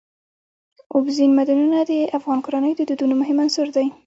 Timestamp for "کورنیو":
2.45-2.77